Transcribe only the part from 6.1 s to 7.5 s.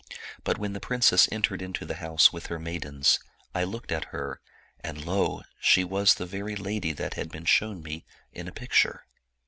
the very lady that had been